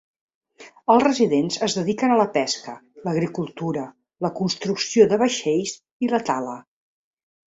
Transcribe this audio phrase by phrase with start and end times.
[0.93, 2.73] Els residents es dediquen a la pesca,
[3.07, 3.83] l'agricultura,
[4.27, 5.75] la construcció de vaixells
[6.07, 6.57] i la tala.